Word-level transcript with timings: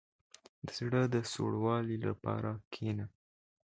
•د 0.65 0.67
زړه 0.77 1.01
د 1.13 1.15
سوړوالي 1.31 1.97
لپاره 2.07 2.49
کښېنه. 2.71 3.05